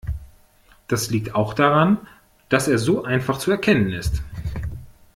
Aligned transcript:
Das 0.87 1.11
liegt 1.11 1.35
auch 1.35 1.53
daran, 1.53 1.99
dass 2.49 2.67
er 2.67 2.79
so 2.79 3.03
einfach 3.03 3.37
zu 3.37 3.51
erkennen 3.51 3.91
ist. 3.93 4.23